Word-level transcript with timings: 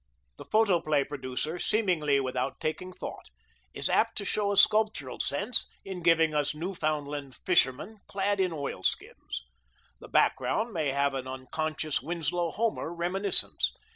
The 0.37 0.45
photoplay 0.45 1.03
producer, 1.03 1.59
seemingly 1.59 2.19
without 2.19 2.59
taking 2.59 2.91
thought, 2.91 3.27
is 3.71 3.87
apt 3.87 4.17
to 4.17 4.25
show 4.25 4.51
a 4.51 4.57
sculptural 4.57 5.19
sense 5.19 5.67
in 5.85 6.01
giving 6.01 6.33
us 6.33 6.55
Newfoundland 6.55 7.35
fishermen, 7.45 7.99
clad 8.07 8.39
in 8.39 8.51
oilskins. 8.51 9.43
The 9.99 10.09
background 10.09 10.73
may 10.73 10.87
have 10.87 11.13
an 11.13 11.27
unconscious 11.27 12.01
Winslow 12.01 12.49
Homer 12.49 12.91
reminiscence. 12.91 13.73